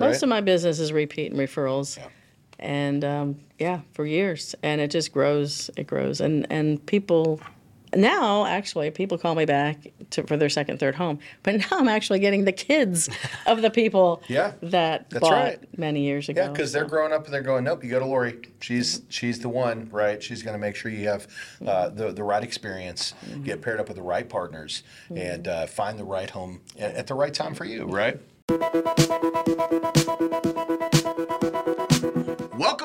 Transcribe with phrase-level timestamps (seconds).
[0.00, 0.22] Most right?
[0.24, 1.96] of my business is repeat and referrals.
[1.96, 2.08] Yeah.
[2.58, 4.54] And um, yeah, for years.
[4.62, 5.70] And it just grows.
[5.76, 6.20] It grows.
[6.20, 7.40] And, and people,
[7.94, 11.20] now actually, people call me back to, for their second, third home.
[11.44, 13.08] But now I'm actually getting the kids
[13.46, 15.78] of the people Yeah, that bought right.
[15.78, 16.42] many years ago.
[16.42, 18.40] Yeah, because they're growing up and they're going, nope, you go to Lori.
[18.60, 20.20] She's she's the one, right?
[20.20, 21.28] She's going to make sure you have
[21.64, 23.14] uh, the the right experience,
[23.44, 24.82] get paired up with the right partners,
[25.14, 28.18] and uh, find the right home at, at the right time for you, right?
[28.46, 28.66] Welcome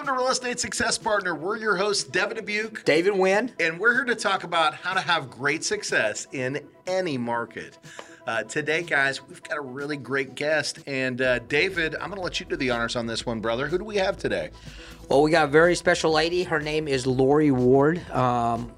[0.06, 1.36] to Real Estate Success Partner.
[1.36, 2.86] We're your hosts, Devin Dubuc.
[2.86, 3.52] David Nguyen.
[3.60, 7.78] And we're here to talk about how to have great success in any market.
[8.26, 10.80] Uh, today, guys, we've got a really great guest.
[10.88, 13.68] And uh, David, I'm going to let you do the honors on this one, brother.
[13.68, 14.52] Who do we have today?
[15.10, 16.44] Well, we got a very special lady.
[16.44, 18.10] Her name is Lori Ward.
[18.12, 18.72] Um,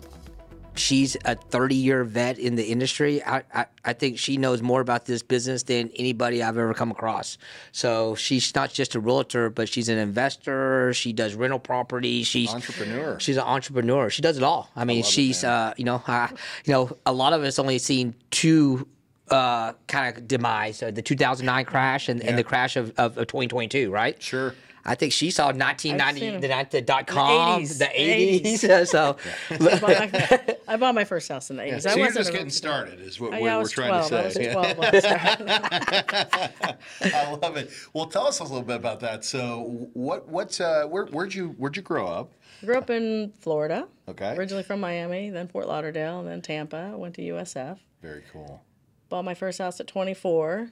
[0.82, 3.24] she's a 30 year vet in the industry.
[3.24, 6.92] I, I, I think she knows more about this business than anybody I've ever come
[6.92, 7.38] across.
[7.72, 10.94] So she's not just a realtor, but she's an investor.
[10.94, 12.24] She does rental property.
[12.24, 13.20] She's Entrepreneur.
[13.20, 14.10] She's an entrepreneur.
[14.10, 14.70] She does it all.
[14.76, 15.52] I mean, it, she's man.
[15.52, 16.28] uh, you know, uh,
[16.66, 18.88] you know, a lot of us only seen two.
[19.30, 23.28] Uh, kind of demise, uh, the 2009 crash and, and the crash of, of, of
[23.28, 24.22] 2022, right?
[24.22, 24.54] Sure.
[24.84, 28.88] I think she saw 1990, the, the dot com, 80s, the 80s.
[28.88, 29.16] so,
[29.50, 31.82] I bought, my, I bought my first house in the 80s.
[31.84, 33.90] So I you're wasn't just getting started, is what I, we're, yeah, I we're trying
[33.90, 34.10] 12.
[34.10, 34.44] To was say.
[34.46, 34.54] Yeah.
[34.54, 36.76] 12 when I.
[37.04, 37.70] I love it.
[37.94, 39.24] Well, tell us a little bit about that.
[39.24, 42.32] So, what, what, uh, where, where'd you, where'd you grow up?
[42.62, 43.88] I Grew up in Florida.
[44.08, 44.36] Okay.
[44.36, 46.94] Originally from Miami, then Fort Lauderdale, and then Tampa.
[46.96, 47.78] Went to USF.
[48.02, 48.62] Very cool.
[49.10, 50.72] Bought my first house at 24.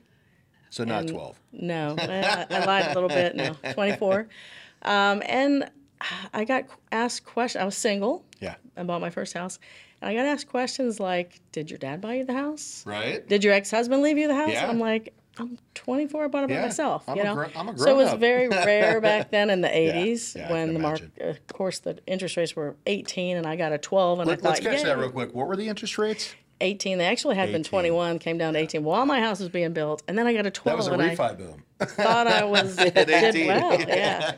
[0.69, 1.39] So not And- 12.
[1.53, 3.35] No, I, I lied a little bit.
[3.35, 4.27] No, 24.
[4.83, 5.69] Um, and
[6.33, 7.61] I got asked questions.
[7.61, 8.23] I was single.
[8.39, 8.55] Yeah.
[8.77, 9.59] I bought my first house.
[10.01, 12.83] And I got asked questions like, Did your dad buy you the house?
[12.85, 13.27] Right?
[13.27, 14.51] Did your ex husband leave you the house?
[14.51, 14.69] Yeah.
[14.69, 16.25] I'm like, I'm 24.
[16.25, 17.03] I bought it by myself.
[17.07, 18.19] I'm you a know, gr- I'm a so it was grown-up.
[18.19, 21.97] very rare back then in the 80s yeah, I when the market, of course, the
[22.07, 24.83] interest rates were 18, and I got a 12, and Let, I thought, us catch
[24.83, 25.33] that real quick.
[25.33, 26.35] What were the interest rates?
[26.61, 26.97] 18.
[26.97, 27.53] They actually had 18.
[27.53, 30.33] been 21, came down to 18 while my house was being built, and then I
[30.33, 31.63] got a 12, That was a and I refi boom.
[31.79, 33.47] thought I was did 18.
[33.47, 33.79] well.
[33.79, 34.35] Yeah.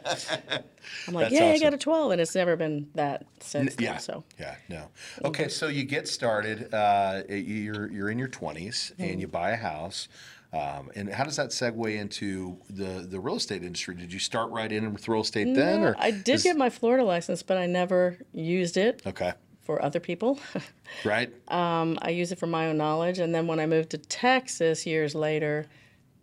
[1.08, 3.76] I'm like, That's yeah, I got a 12, and it's never been that since.
[3.76, 3.98] then, Yeah.
[3.98, 4.56] So Yeah.
[4.70, 4.88] No.
[5.26, 5.48] Okay.
[5.48, 6.74] So you get started.
[6.74, 10.08] Uh, you're you're in your 20s and you buy a house.
[10.54, 13.96] Um, and how does that segue into the the real estate industry?
[13.96, 16.70] Did you start right in with real estate then, or I did is- get my
[16.70, 19.32] Florida license, but I never used it Okay.
[19.62, 20.40] For other people.
[21.06, 21.32] Right.
[21.48, 23.18] Um, I use it for my own knowledge.
[23.20, 25.66] And then when I moved to Texas years later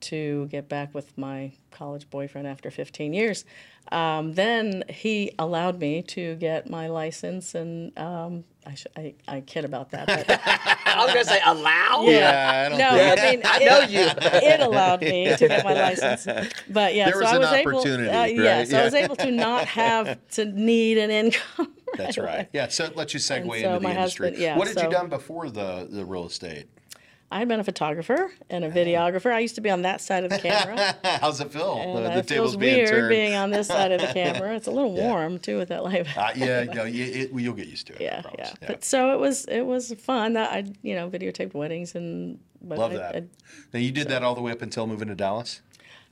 [0.01, 3.47] to get back with my college boyfriend after 15 years,
[3.91, 7.55] um, then he allowed me to get my license.
[7.55, 10.07] And um, I, sh- I, I kid about that.
[10.07, 10.29] But
[10.87, 12.03] I was going to say, allow?
[12.03, 14.11] Yeah, I don't no, think- I mean, I it- know you.
[14.51, 16.27] it allowed me to get my license.
[16.69, 18.15] But yeah, There so was I an was opportunity, able.
[18.17, 18.37] Uh, right?
[18.37, 21.73] Yes, I was able to not have to need an income.
[21.97, 22.49] That's right.
[22.53, 22.69] Yeah.
[22.69, 24.27] So it lets you segue And so into the my industry.
[24.29, 26.67] husband- yeah, what had you so- done before the the real estate?
[27.31, 29.31] I had been a photographer and a videographer.
[29.31, 30.97] I used to be on that side of the camera.
[31.21, 31.77] How's it feel?
[31.77, 33.09] And the uh, it table's feels being weird turned.
[33.11, 34.57] being on this side of the camera.
[34.57, 36.07] It's a little warm too with that light.
[36.17, 36.63] Uh, yeah.
[36.65, 36.85] No.
[36.85, 38.01] You, it, you'll get used to it.
[38.01, 38.55] I yeah, promise.
[38.63, 38.69] yeah.
[38.69, 40.33] But so it was it was fun.
[40.33, 43.17] That I you know videotaped weddings and but Love I, that.
[43.17, 43.21] I,
[43.75, 45.61] now you did that all the way up until moving to Dallas.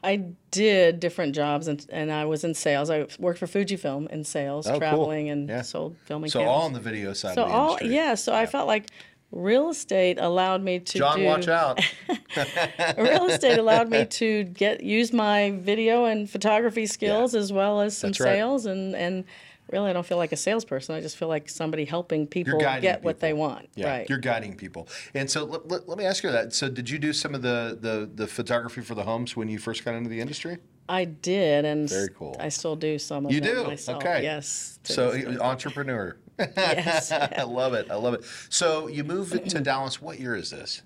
[0.07, 0.23] I
[0.53, 2.89] did different jobs and and I was in sales.
[2.91, 4.79] I worked for Fujifilm in sales, Oh, cool.
[4.79, 5.63] traveling and Yeah.
[5.63, 6.31] sold filming.
[6.31, 6.57] So cameras.
[6.57, 7.95] all on the video side so of the all industry.
[7.95, 8.15] yeah.
[8.15, 8.87] So I felt like
[9.33, 11.83] real estate allowed me to John, do watch out.
[12.97, 17.97] real estate allowed me to get use my video and photography skills as well as
[17.97, 18.35] some That's right.
[18.37, 19.25] sales and and
[19.71, 20.95] really I don't feel like a salesperson.
[20.95, 23.69] I just feel like somebody helping people get what they want.
[23.75, 24.09] Yeah, right.
[24.09, 24.89] you're guiding people.
[25.15, 26.53] And so let, let, let me ask you that.
[26.53, 29.59] So did you do some of the, the, the photography for the homes when you
[29.59, 30.59] first got into the industry?
[30.89, 32.37] I did and Very cool.
[32.39, 33.65] I still do some of You do?
[33.65, 34.03] myself.
[34.03, 34.23] Okay.
[34.23, 34.79] Yes.
[34.85, 36.17] So entrepreneur.
[36.39, 37.11] yes.
[37.11, 37.91] I love it.
[37.91, 38.25] I love it.
[38.51, 40.01] So you moved to Dallas.
[40.01, 40.83] What year is this?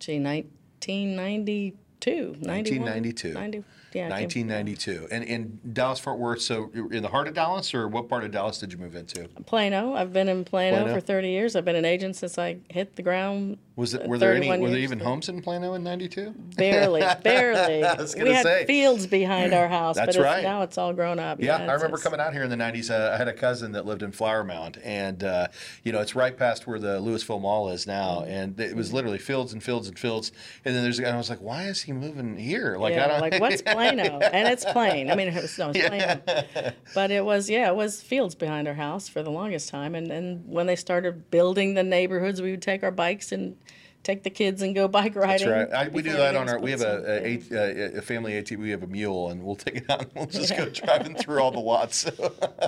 [0.00, 1.78] Gee, 1992.
[2.00, 3.32] 1992.
[3.32, 4.08] 90, yeah.
[4.08, 5.08] 1992.
[5.10, 6.42] And in Dallas Fort Worth.
[6.42, 9.28] So in the heart of Dallas, or what part of Dallas did you move into?
[9.46, 9.94] Plano.
[9.94, 10.94] I've been in Plano, Plano?
[10.94, 11.56] for 30 years.
[11.56, 13.58] I've been an agent since I hit the ground.
[13.76, 14.02] Was it?
[14.02, 14.48] uh, Were there any?
[14.48, 15.10] Were there even ago.
[15.10, 16.32] homes in Plano in '92?
[16.56, 17.84] Barely, barely.
[17.84, 18.64] I was we had say.
[18.64, 20.42] fields behind our house, That's but right.
[20.42, 21.42] now it's all grown up.
[21.42, 22.90] Yeah, I remember coming out here in the '90s.
[22.90, 25.48] Uh, I had a cousin that lived in Flower Mound, and uh,
[25.84, 28.30] you know it's right past where the Lewisville Mall is now, Mm-hmm.
[28.30, 30.32] and it was literally fields and fields and fields.
[30.64, 32.76] And then there's, and I was like, why is he moving here?
[32.78, 34.18] Like, I don't like what's Plano?
[34.18, 35.10] and it's plain.
[35.10, 36.72] I mean, it was, no, it's Plano.
[36.94, 39.94] But it was, yeah, it was fields behind our house for the longest time.
[39.94, 43.56] And and when they started building the neighborhoods, we would take our bikes and
[44.06, 45.48] take the kids and go bike riding.
[45.48, 45.86] That's right.
[45.86, 46.58] I, we do that on our.
[46.60, 48.58] We have a, a, a, a family ATV.
[48.58, 50.02] We have a mule, and we'll take it out.
[50.02, 52.08] and We'll just go driving through all the lots.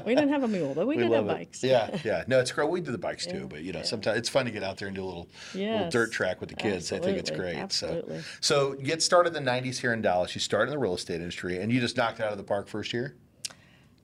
[0.05, 1.29] We didn't have a mule, but we, we did have it.
[1.29, 1.63] bikes.
[1.63, 2.25] Yeah, yeah.
[2.27, 2.69] No, it's great.
[2.69, 4.89] We do the bikes too, but you know, sometimes it's fun to get out there
[4.89, 6.93] and do a little, little dirt track with the kids.
[6.93, 7.57] I think it's great.
[7.57, 8.21] absolutely.
[8.41, 10.35] So, so you get started in the '90s here in Dallas.
[10.35, 12.45] You started in the real estate industry, and you just knocked it out of the
[12.45, 13.15] park first year.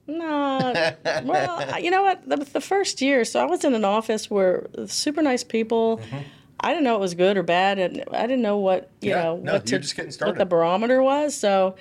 [0.06, 0.94] No,
[1.24, 2.28] well, you know what?
[2.28, 5.98] The, the first year, so I was in an office where super nice people.
[5.98, 6.18] Mm-hmm.
[6.64, 9.10] I didn't know it was good or bad, and I didn't know what you.
[9.10, 9.78] Yeah, know no, what to
[10.20, 11.34] what the barometer was.
[11.34, 11.76] So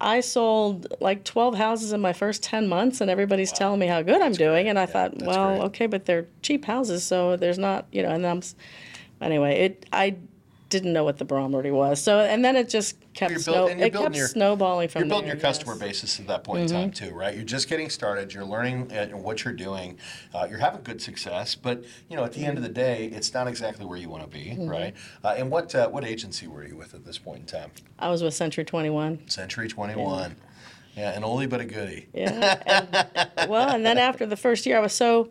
[0.00, 4.02] I sold like twelve houses in my first ten months, and everybody's telling me how
[4.02, 5.66] good I'm doing, and I thought, well, great.
[5.66, 8.40] okay, but they're cheap houses, so there's not, you know, and I'm
[9.20, 9.58] anyway.
[9.62, 10.14] It I
[10.70, 13.92] didn't know what the barometer was, so and then it just kept You're snow, it
[13.92, 15.06] kept your- snowballing from there.
[15.06, 15.78] You're building there, your customer yes.
[15.80, 15.86] Mm-hmm.
[15.88, 17.34] basis at that point in time too, right?
[17.34, 18.32] You're just getting started.
[18.32, 19.98] You're learning uh, what you're doing.
[20.32, 23.34] Uh, you're having good success, but you know, at the end of the day, it's
[23.34, 24.68] not exactly where you want to be, Mm-hmm.
[24.68, 24.94] right?
[25.22, 27.70] Uh, and what uh, what agency were you with at this point in time?
[27.98, 29.28] I was with Century Twenty One.
[29.28, 30.36] Century 21.
[30.96, 32.08] Yeah, an oldie but a goodie.
[32.12, 32.62] Yeah.
[33.36, 35.30] And, well, and then after the first year, I was so,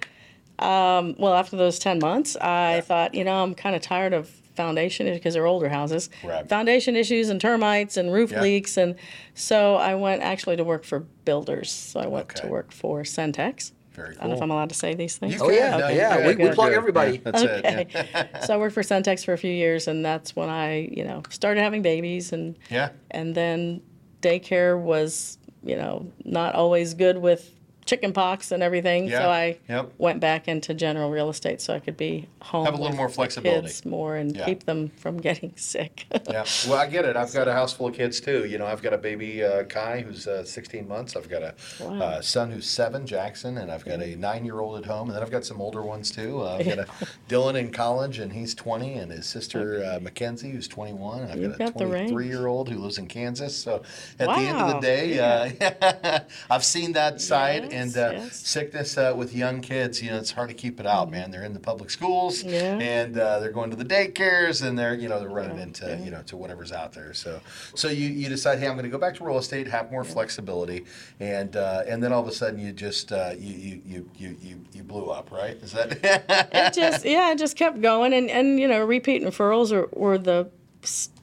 [0.58, 4.32] um, well, after those 10 months, I thought, you know, I'm kind of tired of
[4.64, 6.10] foundation because they're older houses.
[6.22, 6.48] Right.
[6.50, 8.42] Foundation issues and termites and roof Yeah.
[8.42, 8.76] leaks.
[8.76, 8.96] And
[9.34, 11.72] so I went actually to work for builders.
[11.72, 13.72] So I went to work for Centex.
[13.94, 14.42] Very I don't know if.
[14.42, 15.36] I'm allowed to say these things.
[15.36, 15.78] You Oh, yeah.
[15.78, 15.94] Okay.
[15.94, 16.38] you Yeah, can.
[16.38, 17.14] we- we plug everybody.
[17.14, 17.66] Yeah, that's it.
[17.66, 17.88] Okay.
[17.94, 18.40] Yeah.
[18.42, 21.24] so I worked for Centex for a few years, and that's when I, you know,
[21.30, 22.90] started having babies and yeah.
[23.12, 23.82] and then
[24.22, 27.50] daycare was you know not always good with
[27.90, 29.92] chicken pox and everything Yeah, so i yep.
[29.98, 32.98] went back into general real estate so i could be home Have a little with
[32.98, 33.68] more the flexibility.
[33.68, 34.46] kids more and Yeah.
[34.46, 37.16] keep them from getting sick Yeah, well, I get it.
[37.16, 38.46] I've got a house full of kids too.
[38.46, 41.16] You know, I've got a baby uh, Kai who's uh, 16 months.
[41.16, 42.00] I've got a Wow.
[42.00, 45.32] uh, son who's seven, Jackson, and I've got a nine-year-old at home, and then I've
[45.32, 46.42] got some older ones too.
[46.44, 46.88] Uh, I've got a
[47.30, 51.22] Dylan in college, and he's 20, and his sister uh, Mackenzie, who's 21.
[51.24, 52.12] And I've You've got a got the range.
[52.12, 53.56] 23-year-old who lives in Kansas.
[53.56, 53.82] So
[54.20, 54.80] at the end of the Wow.
[54.82, 56.20] day, uh,
[56.50, 58.48] I've seen that side, and uh, yes.
[58.48, 60.02] sickness uh, with young kids.
[60.02, 61.32] You know, it's hard to keep it out, man.
[61.32, 62.44] They're in the public schools.
[62.44, 62.78] Yeah.
[62.80, 66.12] and uh, they're going to the daycares, and they're you know they're running into you
[66.12, 67.14] know to whatever's out there.
[67.14, 67.40] So
[67.76, 70.04] so you, you decide, hey, I'm going to go back to real estate, have more
[70.04, 70.86] flexibility,
[71.20, 74.38] and uh, and then all of a sudden you just uh, you, you you you
[74.42, 75.58] you you blew up, right?
[75.58, 76.00] Is that?
[76.54, 80.18] it just yeah it just kept going and and you know repeat referrals are, were
[80.18, 80.50] the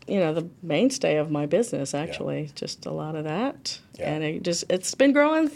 [0.07, 4.13] you know the mainstay of my business actually just a lot of that Yeah.
[4.13, 5.51] and it just it's been growing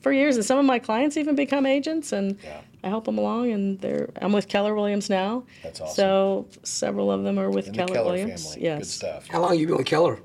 [0.00, 2.60] for years and some of my clients even become agents and Yeah.
[2.84, 5.94] I help them along and they're I'm with Keller Williams now That's awesome.
[5.96, 9.26] so several of them are with In the Keller, Keller Williams family, yes good stuff.
[9.28, 10.20] How long have you been with Keller?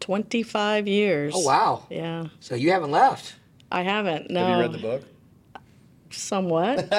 [0.00, 1.86] 25 years Oh wow.
[1.90, 3.34] yeah So you haven't left.
[3.72, 5.02] I haven't no Have you read the book?
[6.10, 6.88] somewhat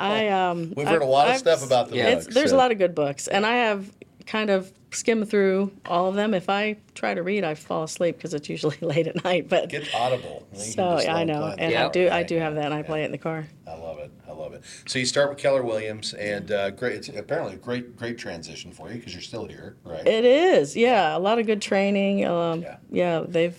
[0.00, 2.14] I um We've heard I've- a lot of I've stuff about the Yeah.
[2.16, 2.24] book.
[2.30, 3.90] There's so- a lot of good books, and I have
[4.26, 6.34] kind of skimmed through all of them.
[6.34, 9.48] If I try to read, I fall asleep because it's usually late at night.
[9.48, 10.46] But Get Audible.
[10.52, 11.54] You can so just let I 'em know, play.
[11.58, 12.08] and I do.
[12.10, 13.46] I do have that, and I play it in the car.
[13.66, 14.10] I love it.
[14.28, 14.62] I love it.
[14.86, 16.94] So you start with Keller Williams, and uh, great.
[16.96, 20.06] It's apparently a great, great transition for you because you're still here, right?
[20.06, 22.26] It is, yeah, a lot of good training.
[22.26, 22.76] Um, Yeah.
[22.90, 23.24] yeah.
[23.26, 23.56] they've.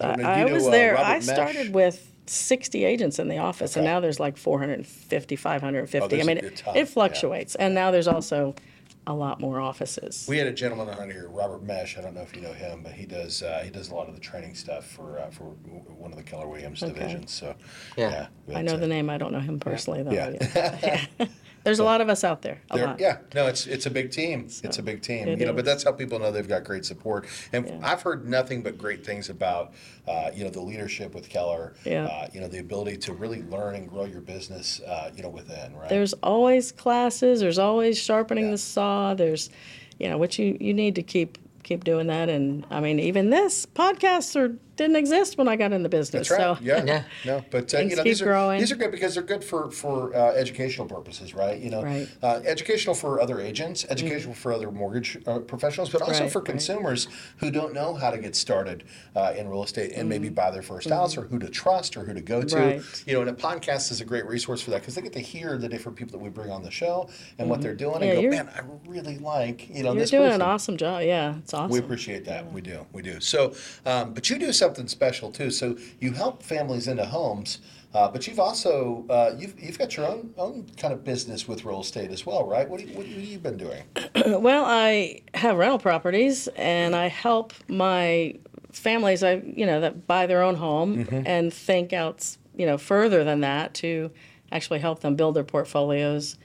[0.00, 0.94] I mean, I, you I know, was uh, there.
[0.94, 1.24] Robert I Mesh?
[1.24, 3.92] started with 60 agents in the office, and Okay.
[3.94, 5.98] now there's like 450, 550.
[6.00, 6.82] Oh, I there's mean, a it, ton, yeah.
[6.82, 8.54] it fluctuates, and now there's also
[9.06, 10.26] a lot more offices.
[10.28, 11.98] We had a gentleman on here, Robert Mesh.
[11.98, 14.08] I don't know if you know him, but he does uh, he does a lot
[14.08, 16.92] of the training stuff for uh, for one of the Keller Williams Okay.
[16.92, 17.32] divisions.
[17.32, 17.54] So
[17.96, 18.28] Yeah.
[18.46, 19.10] but, I know uh, the name.
[19.10, 20.12] I don't know him personally, though.
[20.12, 20.34] Yeah.
[21.18, 21.26] Yeah.
[21.64, 22.60] There's a lot of us out there.
[22.70, 23.00] A They're- lot.
[23.00, 24.46] yeah, no, it's it's a big team.
[24.64, 25.52] it's a big team, it you know.
[25.52, 25.66] But is.
[25.66, 27.26] that's how people know they've got great support.
[27.52, 27.78] And Yeah.
[27.82, 29.72] I've heard nothing but great things about
[30.08, 31.74] uh, you know the leadership with Keller.
[31.84, 32.06] Yeah.
[32.06, 34.80] Uh, you know the ability to really learn and grow your business.
[34.80, 35.88] Uh, you know within right.
[35.88, 37.40] There's always classes.
[37.40, 38.50] There's always sharpening Yeah.
[38.52, 39.14] the saw.
[39.14, 39.50] There's,
[39.98, 42.28] you know, which you you need to keep keep doing that.
[42.28, 46.28] And I mean, even this podcasts are didn't exist when I got in the business.
[46.28, 46.56] That's right.
[46.58, 46.84] So yeah.
[46.84, 47.04] Yeah.
[47.24, 48.58] No, but uh, you know these are growing.
[48.58, 51.58] these are good because they're good for for uh, educational purposes, right?
[51.60, 52.08] You know, Right.
[52.22, 56.38] uh, educational for other agents, educational for other mortgage uh, professionals, but also Right, for
[56.40, 56.46] right.
[56.46, 60.50] consumers who don't know how to get started uh, in real estate and maybe buy
[60.50, 62.56] their 1st house or who to trust or who to go to.
[62.56, 62.78] Mm-hmm.
[62.78, 63.04] Right.
[63.06, 65.20] You know, and a podcast is a great resource for that because they get to
[65.20, 68.04] hear the different people that we bring on the show and what they're doing Mm-hmm.
[68.04, 70.40] Yeah, and go, man, I really like you know you're this doing person.
[70.40, 71.02] an awesome job.
[71.02, 71.70] Yeah, it's awesome.
[71.70, 72.50] We appreciate that.
[72.52, 72.86] We do.
[72.92, 73.20] We do.
[73.20, 73.52] So,
[73.84, 75.50] um, but you do something special too.
[75.50, 77.58] So you help families into homes,
[77.94, 81.64] uh, but you've also uh, you've you've got your own own kind of business with
[81.64, 82.68] real estate as well, right?
[82.68, 83.82] What, do you, what have you been doing?
[84.48, 88.34] Well, I have rental properties, and I help my
[88.70, 89.22] families.
[89.24, 91.22] I you know that buy their own home Mm-hmm.
[91.26, 94.10] and think out you know further than that to
[94.52, 96.36] actually help them build their portfolios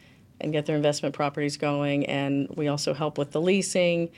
[0.41, 2.05] and get their investment properties going.
[2.05, 4.09] And we also help with the leasing.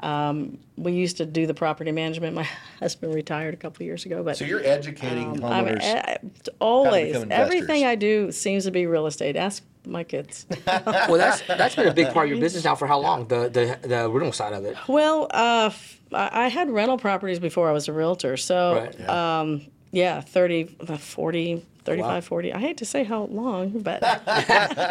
[0.00, 2.34] Um, we used to do the property management.
[2.34, 2.42] My
[2.80, 6.18] husband retired a couple years ago, but So you're educating Um, I'm homeowners.
[6.60, 7.84] always become everything.
[7.84, 9.36] I do seems to be real estate.
[9.36, 10.46] Ask my kids.
[10.66, 13.26] Well, that's that's been a big part of your business now for how long?
[13.28, 14.76] The the the rental side of it.
[14.88, 18.96] well, uh, f- I I had rental properties before I was a realtor, so Right.
[18.98, 19.40] Yeah.
[19.40, 22.20] um, yeah, 30, uh, 40, 35, Wow.
[22.20, 22.52] 40.
[22.54, 24.00] I hate to say how long, but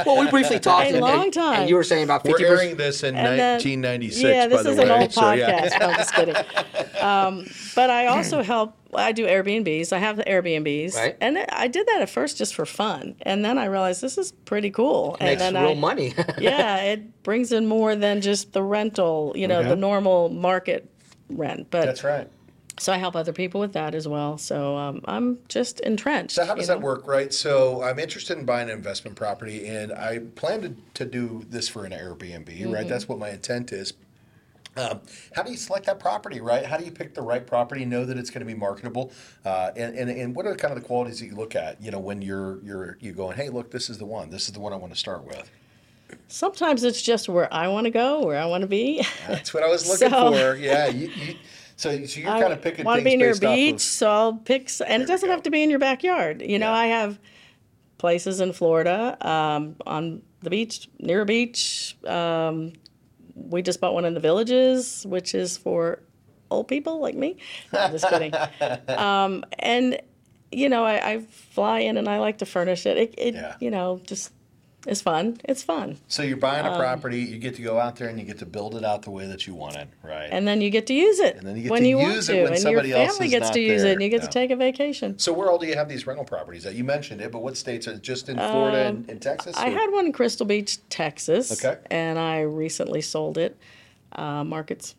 [0.06, 0.86] Well, we briefly talked.
[0.86, 1.62] A and- long time.
[1.62, 4.64] And you were saying about We're fifty airing this in then- 1996, yeah, this by
[4.64, 4.84] the is way.
[4.84, 5.38] an old so, podcast.
[5.38, 5.78] yeah.
[5.82, 6.36] I'm just kidding.
[7.04, 7.46] Um,
[7.76, 8.76] but I also help.
[8.94, 9.92] I do Airbnbs.
[9.92, 11.18] I have the Airbnbs, Right.
[11.20, 14.32] and I did that at first just for fun, and then I realized this is
[14.32, 15.18] pretty cool.
[15.20, 16.14] and Makes then real I, money.
[16.38, 19.34] yeah, it brings in more than just the rental.
[19.36, 19.70] You know, Okay.
[19.70, 20.90] the normal market
[21.30, 21.68] rent.
[21.72, 22.30] But That's right.
[22.80, 24.38] So I help other people with that as well.
[24.38, 26.36] So um, I'm just entrenched.
[26.36, 26.86] So how does that know?
[26.86, 27.32] work, right?
[27.34, 31.70] So I'm interested in buying an investment property, and I plan to, to do this
[31.70, 32.72] for an Airbnb, Mm-hmm.
[32.72, 32.88] right?
[32.88, 33.94] That's what my intent is.
[34.75, 35.01] Um,
[35.36, 36.65] how do you select that property, right?
[36.65, 39.12] How do you pick the right property, know that it's going to be marketable,
[39.46, 41.80] uh, and, and and what are the kind of the qualities that you look at,
[41.80, 44.53] you know, when you're you're you going, hey, look, this is the one, this is
[44.53, 45.48] the one I want to start with.
[46.27, 49.06] Sometimes it's just where I want to go, where I want to be.
[49.27, 50.56] That's what I was looking So- for.
[50.58, 51.36] Yeah, you, you,
[51.84, 54.10] so so you're kind of picking want to be near a off beach, of- so
[54.10, 54.70] I'll pick.
[54.88, 56.42] And it doesn't have to be in your backyard.
[56.42, 56.78] You know, Yeah.
[56.80, 57.20] I have
[57.98, 61.96] places in Florida um, on the beach, near a beach.
[62.06, 62.74] Um,
[63.36, 66.00] we just bought one in the villages, which is for
[66.52, 67.38] old people like me.
[67.72, 68.34] I'm just kidding.
[68.90, 70.00] Um, and
[70.52, 72.98] you know, I, I fly in and I like to furnish it.
[72.98, 73.56] It, it Yeah.
[73.60, 74.32] you know, just
[74.86, 75.38] it's fun.
[75.46, 75.98] It's fun.
[76.08, 78.40] So you're buying Um, a property, you get to go out there and you get
[78.40, 80.28] to build it out the way that you want it, right?
[80.32, 82.16] And then you get to use it And then you get when to you want
[82.16, 83.92] use it to, when and your somebody else family is gets not to use there.
[83.92, 84.28] it, and you get Yeah.
[84.28, 85.18] to take a vacation.
[85.20, 86.75] So where all do you have these rental properties at?
[86.75, 89.56] You mentioned it, but what states are just in Florida and, and Texas?
[89.58, 91.63] Um, I or- had one in Crystal Beach, Texas.
[91.63, 91.80] Okay.
[91.90, 93.58] And I recently sold it.
[94.12, 94.96] Uh, market's,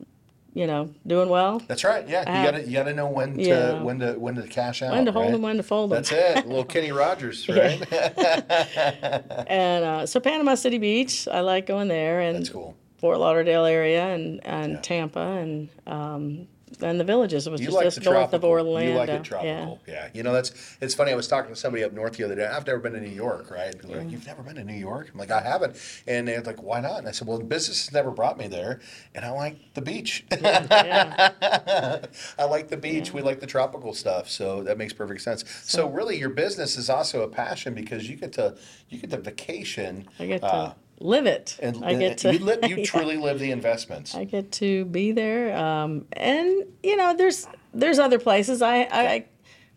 [0.55, 1.59] you know, doing well.
[1.67, 2.09] That's right.
[2.09, 3.83] Yeah, you gotta you gotta know when to Yeah.
[3.83, 4.93] when to when to cash out.
[4.93, 5.33] When to hold right?
[5.33, 5.97] them, when to fold them.
[6.03, 6.47] That's it.
[6.47, 7.81] Little Kenny Rogers, right?
[9.49, 12.77] And uh, so Panama City Beach, I like going there, and That's cool.
[12.99, 14.81] Fort Lauderdale area, and and Yeah.
[14.81, 16.47] Tampa, and um,
[16.83, 18.37] and the villages, which You is like just the north tropical.
[18.37, 18.93] of Orlando.
[18.93, 19.15] You like Yeah.
[19.17, 19.81] it tropical.
[19.87, 20.09] Yeah.
[20.13, 21.13] You know, that's it's funny.
[21.13, 22.47] I was talking to somebody up north the other day.
[22.47, 23.75] I've never been to New York, right?
[23.85, 25.11] Like, You've never been to New York?
[25.13, 25.77] I'm like, I haven't.
[26.07, 26.99] And they're like, Why not?
[26.99, 28.81] And I said, Well, business has never brought me there,
[29.15, 30.25] and I like the beach.
[30.31, 31.31] Yeah.
[32.39, 33.13] I like the beach.
[33.13, 35.45] We like the tropical stuff, so that makes perfect sense.
[35.65, 38.57] So really, your business is also a passion because you get to
[38.89, 40.07] you get to vacation.
[40.19, 41.59] I get to uh, live it.
[41.61, 42.33] and, I get to.
[42.33, 42.85] you, live, you yeah.
[42.85, 44.15] truly live the investments.
[44.15, 48.63] I get to be there, um, and you know, there's there's other places.
[48.63, 49.27] I, I, I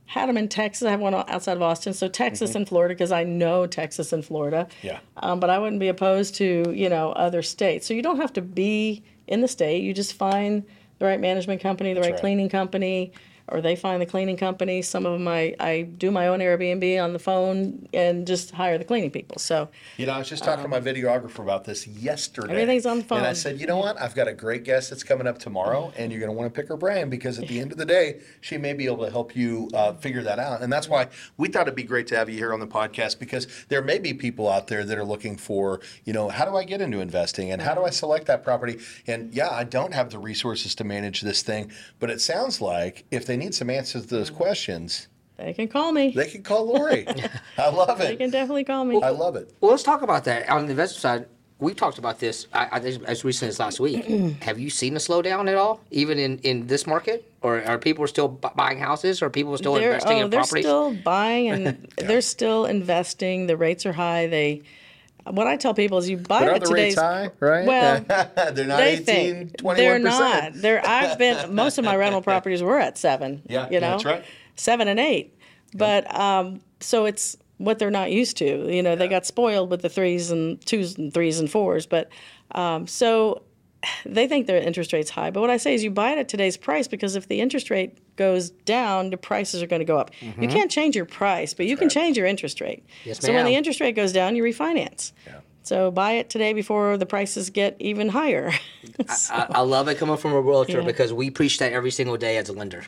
[0.05, 0.85] had them in Texas.
[0.85, 4.23] I have one outside of Austin, so Texas and Florida because I know Texas and
[4.23, 4.67] Florida.
[4.69, 4.87] Mm-hmm.
[4.87, 4.99] Yeah.
[5.17, 7.87] Um, but I wouldn't be opposed to you know other states.
[7.87, 9.83] So you don't have to be in the state.
[9.83, 10.63] You just find
[10.99, 12.19] the right management company, the right, right.
[12.19, 13.11] cleaning company.
[13.49, 14.81] Or they find the cleaning company.
[14.81, 18.77] Some of them I, I do my own Airbnb on the phone and just hire
[18.77, 19.39] the cleaning people.
[19.39, 22.47] So You know, I was just talking to my videographer about this yesterday.
[22.47, 23.99] Um, Everything's on the And I said, you know what?
[24.01, 26.61] I've got a great guest that's coming up tomorrow, and you're going to want to
[26.61, 29.11] pick her brain because at the end of the day, she may be able to
[29.11, 30.61] help you uh, figure that out.
[30.61, 33.19] And that's why we thought it'd be great to have you here on the podcast
[33.19, 36.55] because there may be people out there that are looking for, you know, how do
[36.57, 38.79] I get into investing and how do I select that property?
[39.05, 43.05] And yeah, I don't have the resources to manage this thing, but it sounds like
[43.11, 44.35] if they need some answers to those mm.
[44.35, 46.11] questions, they can call me.
[46.11, 47.07] they can call Lori.
[47.57, 48.03] I love it.
[48.03, 48.17] They it.
[48.17, 48.99] can definitely call me.
[49.01, 49.53] I love it.
[49.61, 51.25] Well, let's talk about that on the investment side.
[51.59, 54.05] We talked about this I, I, think as recently as last week.
[54.43, 58.05] Have you seen a slowdown at all, even in, in this market, or are people
[58.07, 60.65] still bu- buying houses, or people still they're, investing oh, in they're properties?
[60.65, 63.47] still buying and they're still investing.
[63.47, 64.27] The rates are high.
[64.27, 64.61] They,
[65.31, 67.65] what I tell people is, you buy But are the today's rates high, right?
[67.65, 68.05] Well,
[68.53, 69.75] they're not they 18, think 21%.
[69.77, 70.53] they're not.
[70.53, 73.41] They're I've been most of my rental properties were at seven.
[73.47, 74.25] Yeah, you know, that's right.
[74.55, 75.37] Seven and eight,
[75.73, 78.73] but um, so it's what they're not used to.
[78.73, 82.09] You know, they got spoiled with the threes and twos and threes and fours, but
[82.51, 83.43] um, so
[84.05, 85.31] they think their interest rate's high.
[85.31, 87.69] But what I say is you buy it at today's price because if the interest
[87.69, 90.11] rate goes down, the prices are going to go up.
[90.21, 90.47] You mm-hmm.
[90.49, 92.85] can't change your price, but you can change your interest rate.
[93.05, 95.11] Yes, so when the interest rate goes down, you refinance.
[95.25, 95.39] Yeah.
[95.63, 98.53] So buy it today before the prices get even higher.
[99.29, 100.85] I, I love it coming from a realtor Yeah.
[100.85, 102.85] because we preach that every single day as a lender.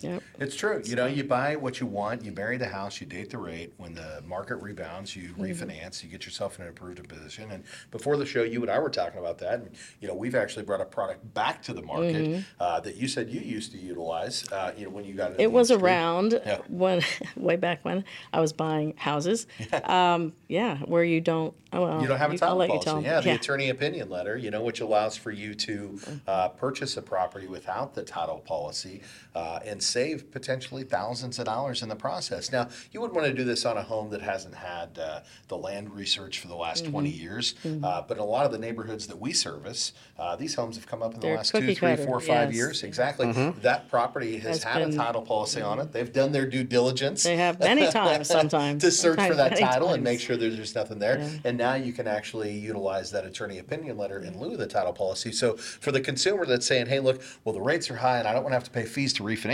[0.00, 0.12] Yeah.
[0.14, 0.22] Yep.
[0.40, 0.82] It's true.
[0.84, 3.72] You know, you buy what you want, you marry the house, you date the rate.
[3.76, 5.42] When the market rebounds, you Mm-hmm.
[5.42, 7.50] refinance, you get yourself in an improved position.
[7.50, 9.54] And before the show, you and I were talking about that.
[9.60, 13.08] And, you know, we've actually brought a product back to the market uh, that you
[13.08, 15.40] said you used to utilize, uh, you know, when you got Mm-hmm.
[15.40, 15.90] It was industry.
[15.90, 16.58] around Yeah.
[16.68, 17.02] when,
[17.36, 19.46] way back when I was buying houses.
[19.84, 21.54] um, yeah, where you don't.
[21.72, 23.04] Oh, well, You don't have a title you policy.
[23.04, 26.16] Yeah, the attorney opinion letter, you know, which allows for you to Mm-hmm.
[26.26, 29.02] uh, purchase a property without the title policy
[29.34, 32.50] uh, and save potentially thousands of dollars in the process.
[32.50, 35.58] Now, you wouldn't want to do this on a home that hasn't had uh, the
[35.58, 36.92] land research for the last Mm-hmm.
[36.92, 37.54] 20 years.
[37.82, 40.86] Uh, but in a lot of the neighborhoods that we service, uh, these homes have
[40.86, 42.56] come up in the They're last two, cookie three, cutter, four, five yes.
[42.56, 42.82] years.
[42.82, 43.32] Exactly.
[43.62, 45.92] That property has Has had a title policy on it.
[45.92, 49.62] They've done their due diligence They have many times, sometimes to search for that many
[49.62, 51.18] title and make sure there's, there's nothing there.
[51.18, 51.30] Yeah.
[51.44, 54.92] And now you can actually utilize that attorney opinion letter in lieu of the title
[54.92, 55.32] policy.
[55.32, 58.32] So for the consumer that's saying, hey, look, well, the rates are high and I
[58.32, 59.46] don't want to have to pay fees to refinance.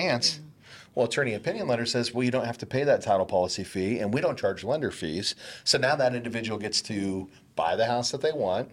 [0.95, 3.99] Well, attorney opinion letter says, well, you don't have to pay that title policy fee
[3.99, 5.35] and we don't charge lender fees.
[5.65, 8.71] So now that individual gets to buy the house that they want.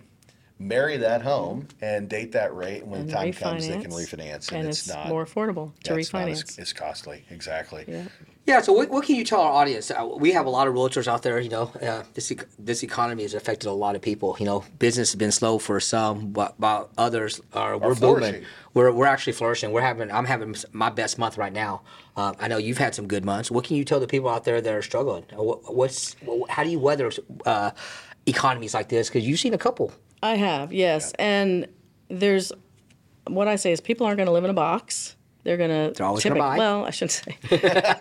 [0.62, 4.51] Marry that home and date that rate, and when the time comes, they can refinance,
[4.51, 6.60] and it's, it's not more affordable to yeah, it's not as- refinance.
[6.60, 7.86] it's costly, exactly.
[7.88, 8.04] yeah.
[8.46, 9.92] Yeah, so what, what can you tell our audience?
[9.92, 11.39] Uh, we have a lot of realtors out there.
[11.39, 14.36] You know, uh, this ec- this economy has affected a lot of people.
[14.39, 18.44] You know, business has been slow for some, but while others are we're booming.
[18.74, 19.72] We're we're actually flourishing.
[19.72, 21.84] We're having I'm having s- my best month right now.
[22.18, 23.51] Um, I know you've had some good months.
[23.51, 25.25] What can you tell the people out there that are struggling?
[25.32, 27.12] Uh, What, what's wh- how do you weather
[27.46, 27.70] uh,
[28.25, 29.10] economies like this?
[29.10, 29.92] Because you've seen a couple.
[30.21, 31.13] I have, yes.
[31.17, 31.67] And
[32.09, 32.51] there's
[33.27, 35.15] what I say is people aren't going to live in a box.
[35.45, 35.93] They're going to.
[35.95, 36.57] They're always gonna buy.
[36.57, 37.38] Well, I shouldn't say.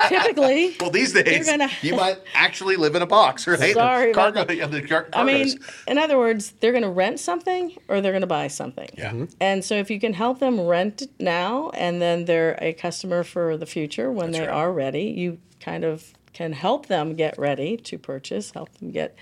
[0.09, 0.77] typically.
[0.81, 3.75] Well, these days, gonna- you might actually live in a box, right?
[3.75, 4.57] Sorry about Cargo, that.
[4.57, 5.57] yeah, the car- I mean,
[5.87, 8.89] in other words, they're going to rent something or they're going to buy something.
[8.99, 9.13] Yeah.
[9.13, 9.33] Mhm.
[9.41, 13.57] And so if you can help them rent now and then they're a customer for
[13.57, 14.57] the future when That's they right.
[14.57, 19.15] are ready, you kind of can help them get ready to purchase, help them get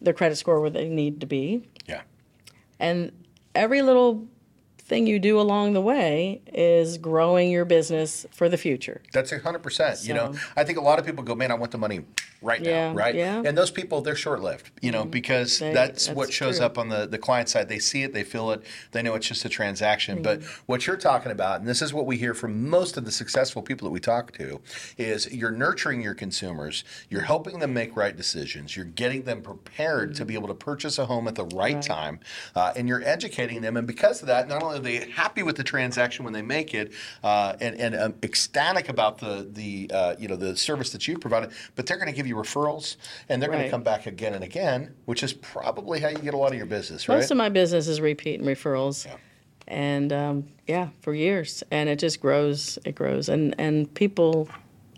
[0.00, 1.62] their credit score where they need to be.
[2.78, 3.12] And
[3.54, 4.26] every little
[4.78, 9.02] thing you do along the way is growing your business for the future.
[9.12, 10.04] That's a hundred percent.
[10.04, 12.00] You know, I think a lot of people go, "Man, I want the money
[12.42, 13.14] right now," right?
[13.14, 13.42] yeah.
[13.44, 14.70] And those people, they're short lived.
[14.80, 16.66] You know, because They- that's, that's what shows true.
[16.66, 17.68] up on the the client side.
[17.68, 20.22] They see it, they feel it, they know it's just a transaction.
[20.22, 20.62] But Mm-hmm.
[20.66, 23.62] what you're talking about, and this is what we hear from most of the successful
[23.62, 24.60] people that we talk to,
[24.96, 30.14] is you're nurturing your consumers, you're helping them make right decisions, you're getting them prepared
[30.16, 31.82] to be able to purchase a home at the right, Right.
[31.82, 32.20] time,
[32.54, 33.76] uh, and you're educating them.
[33.76, 36.72] And because of that, not only are they happy with the transaction when they make
[36.74, 36.92] it,
[37.24, 41.18] uh, and, and um, ecstatic about the the uh, you know the service that you
[41.18, 42.96] provided, but they're going to give you referrals,
[43.28, 46.34] and they're going to come back again and again, which is probably how you get
[46.34, 47.16] a lot of your business, right?
[47.16, 49.06] Most of my business is repeat and referrals.
[49.06, 49.16] Yeah.
[49.66, 51.62] And um, yeah, for years.
[51.70, 53.28] And it just grows, it grows.
[53.28, 54.48] And, and people,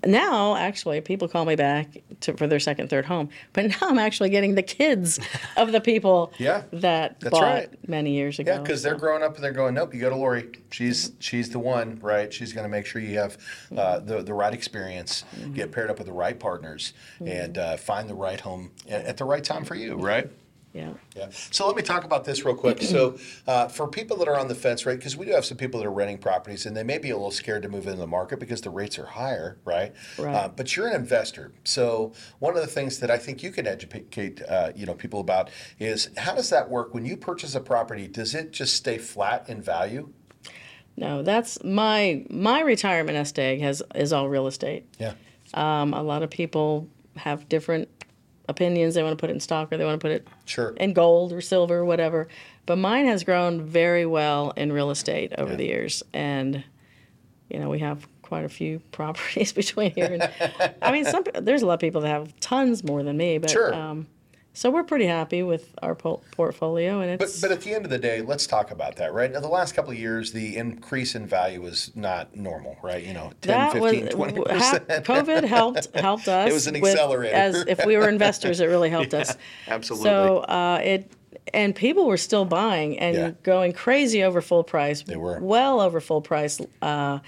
[0.04, 3.28] now actually, people call me back to, for their second, third home.
[3.52, 5.18] But now I'm actually getting the kids
[5.56, 7.88] of the people Yeah, that bought right.
[7.88, 8.52] many years ago.
[8.52, 10.50] Yeah, because they're growing up and they're going, nope, you go to Lori.
[10.70, 12.32] She's she's the one, right?
[12.32, 13.36] She's going to make sure you have
[13.76, 18.08] uh, the the right experience, get paired up with the right partners, and uh, find
[18.08, 20.30] the right home at, at the right time for you, right?
[20.72, 20.92] Yeah.
[21.16, 21.28] Yeah.
[21.30, 22.80] So let me talk about this real quick.
[22.80, 24.96] So uh, for people that are on the fence, right?
[24.96, 27.16] Because we do have some people that are renting properties, and they may be a
[27.16, 29.92] little scared to move into the market because the rates are higher, right?
[30.16, 30.35] Right.
[30.35, 33.66] Uh, but you're an investor, so one of the things that I think you can
[33.66, 37.61] educate, uh, you know, people about is how does that work when you purchase a
[37.61, 38.06] property?
[38.06, 40.12] Does it just stay flat in value?
[40.96, 44.87] No, that's my my retirement nest egg has is all real estate.
[44.98, 45.14] Yeah.
[45.54, 47.88] Um, a lot of people have different
[48.50, 48.94] opinions.
[48.94, 50.70] They want to put it in stock or they want to put it Sure.
[50.76, 52.28] in gold or silver, or whatever.
[52.66, 55.56] But mine has grown very well in real estate over Yeah.
[55.56, 56.62] the years, and
[57.48, 60.12] you know we have quite a few properties between here.
[60.40, 63.38] And, I mean, some there's a lot of people that have tons more than me,
[63.38, 63.74] but Sure.
[63.74, 64.06] um,
[64.52, 67.84] so we're pretty happy with our po- portfolio, and But it's but at the end
[67.84, 69.30] of the day, let's talk about that, right?
[69.32, 73.04] Now, the last couple of years, the increase in value was not normal, right?
[73.04, 74.88] You know, 10, that 15, was 20 percent.
[75.06, 76.50] COVID helped helped us.
[76.50, 77.34] It was an with- accelerator.
[77.34, 79.36] As if we were investors, it really helped us.
[79.68, 80.04] absolutely.
[80.10, 81.12] So uh, it
[81.54, 83.30] and people were still buying and Yeah.
[83.42, 85.02] going crazy over full price.
[85.02, 85.38] They were.
[85.40, 86.60] well over full price.
[86.82, 87.20] Uh,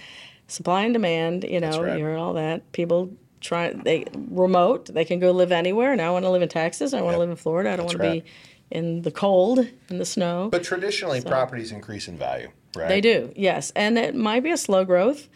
[0.48, 1.44] supply and demand.
[1.44, 1.98] You know, right.
[1.98, 2.70] you heard all that.
[2.72, 3.10] People
[3.42, 4.86] try they remote.
[4.86, 5.94] They can go live anywhere.
[5.96, 6.94] Now I want to live in Texas.
[6.94, 7.14] I want Yep.
[7.14, 7.70] to live in Florida.
[7.72, 8.24] I don't That's want to be
[8.70, 10.48] in the cold in the snow.
[10.50, 12.88] But traditionally, properties increase in value, right?
[12.88, 13.70] They do, yes.
[13.76, 15.28] And it might be a slow growth,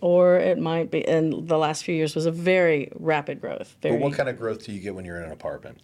[0.00, 3.76] or it might be, and the last few years was a very rapid growth.
[3.82, 5.80] Very, But what kind of growth do you get when you're in an apartment?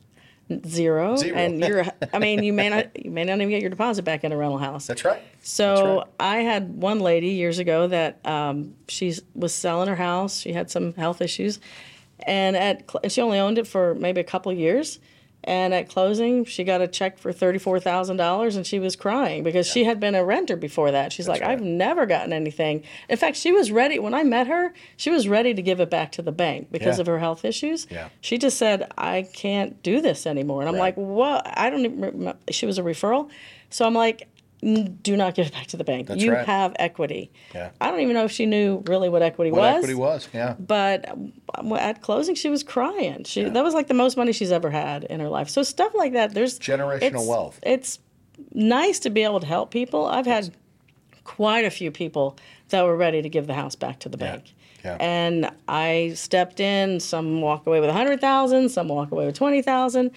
[0.67, 1.37] Zero, Zero.
[1.37, 1.85] and you're.
[2.13, 4.37] I mean, you may not you may not even get your deposit back in a
[4.37, 4.87] rental house.
[4.87, 5.23] That's right.
[5.41, 6.07] So That's right.
[6.21, 10.39] I had one lady years ago that um, she was selling her house.
[10.39, 11.61] She had some health issues,
[12.27, 14.99] and at she only owned it for maybe a couple of years.
[15.45, 18.95] And at closing, she got a check for thirty four thousand dollars, and she was
[18.95, 21.13] crying because she had been a renter before that.
[21.13, 21.51] She's like, right.
[21.51, 24.73] "I've never gotten anything." In fact, she was ready when I met her.
[24.97, 27.01] She was ready to give it back to the bank because Yeah.
[27.03, 27.89] of her health issues.
[27.91, 28.09] Yeah.
[28.21, 30.97] She just said, "I can't do this anymore," and I'm Right.
[30.97, 32.01] like, "What?" I don't even.
[32.01, 32.35] Remember.
[32.51, 33.29] She was a referral,
[33.69, 34.27] so I'm like, "N-
[34.63, 36.07] "Do not give it back to the bank.
[36.09, 36.47] That's you right.
[36.47, 37.71] have equity." Yeah.
[37.81, 39.75] I don't even know if she knew really what equity What was.
[39.77, 40.55] equity was, yeah.
[40.59, 41.09] But
[41.55, 43.25] um, at closing, she was crying.
[43.25, 45.49] She that was like the most money she's ever had in her life.
[45.49, 46.33] So stuff like that.
[46.35, 47.59] There's Generational it's- wealth.
[47.63, 47.99] It's
[48.55, 50.07] nice to be able to help people.
[50.07, 50.55] I've had
[51.25, 52.37] quite a few people
[52.71, 54.55] that were ready to give the house back to the bank.
[54.85, 54.97] Yeah.
[54.99, 56.99] And I stepped in.
[56.99, 58.69] Some walk away with a hundred thousand.
[58.71, 60.11] Some walk away with twenty thousand.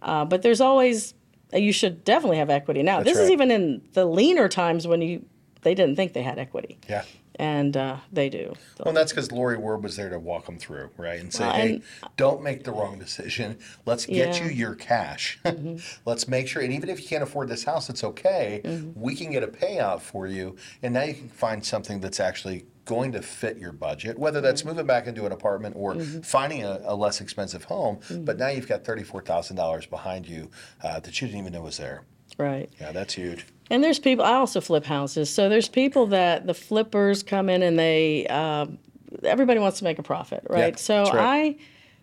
[0.00, 1.14] Uh, but there's always
[1.54, 2.82] you should definitely have equity.
[2.82, 5.24] Now That's this is even in the leaner times when you
[5.62, 6.78] they didn't think they had equity.
[6.88, 7.04] Yeah.
[7.36, 8.52] And uh, they do.
[8.76, 11.18] So- Well, that's because Lori Ward was there to walk them through, right?
[11.18, 11.82] And say, Well, hey, and-
[12.16, 13.58] don't make the wrong decision.
[13.86, 14.26] Let's get Yeah.
[14.34, 14.44] Mm-hmm.
[14.46, 15.38] you your cash.
[16.04, 18.60] Let's make sure, and even if you can't afford this house, it's okay.
[18.64, 19.00] Mm-hmm.
[19.00, 20.56] We can get a payout for you.
[20.82, 24.62] And now you can find something that's actually going to fit your budget, whether that's
[24.62, 24.70] Mm-hmm.
[24.70, 27.96] moving back into an apartment or finding a, a less expensive home.
[27.98, 28.24] Mm-hmm.
[28.24, 30.50] But now you've got $34,000 behind you
[30.82, 32.02] uh, that you didn't even know was there.
[32.38, 32.68] right.
[32.80, 33.46] Yeah, that's huge.
[33.70, 34.24] And there's people.
[34.24, 35.30] I also flip houses.
[35.32, 38.26] So there's people that the flippers come in and they.
[38.26, 38.78] Um,
[39.22, 40.72] everybody wants to make a profit, right?
[40.74, 41.56] Yeah, so right.
[41.56, 41.56] I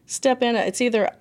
[0.08, 0.56] step in.
[0.56, 1.12] It's either,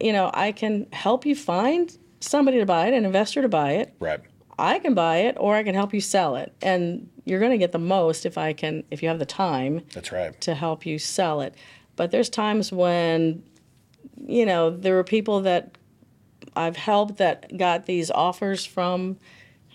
[0.00, 3.72] you know, I can help you find somebody to buy it, an investor to buy
[3.72, 3.94] it.
[4.00, 4.20] Right.
[4.58, 7.58] I can buy it, or I can help you sell it, and you're going to
[7.58, 10.38] get the most if I can, if you have the time That's right.
[10.40, 11.54] to help you sell it.
[11.96, 13.42] But there's times when,
[14.26, 15.76] you know, there were people that
[16.56, 19.18] I've helped that got these offers from